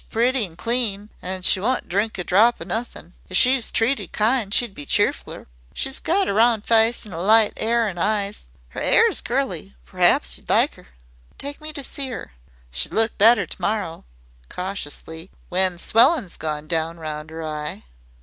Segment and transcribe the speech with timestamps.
[0.01, 3.13] "She's pretty an' clean, an' she won't drink a drop o' nothin'.
[3.29, 5.45] If she was treated kind she'd be cheerfler.
[5.75, 8.47] She's got a round fice an' light 'air an' eyes.
[8.75, 9.75] 'Er 'air's curly.
[9.85, 10.87] P'raps yer'd like 'er."
[11.37, 12.31] "Take me to see her."
[12.71, 14.03] "She'd look better to morrow,"
[14.49, 17.83] cautiously, "when the swellin's gone down round 'er eye."